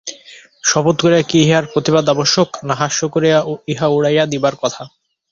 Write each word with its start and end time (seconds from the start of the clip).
শপথ 0.63 0.95
করিয়া 1.03 1.23
কি 1.29 1.37
ইহার 1.41 1.65
প্রতিবাদ 1.73 2.05
আবশ্যক, 2.09 2.49
না 2.67 2.73
হাস্য 2.81 3.01
করিয়া 3.13 3.37
ইহা 3.67 3.87
উড়াইয়া 3.87 4.23
দিবার 4.31 4.55
কথা? 4.61 4.83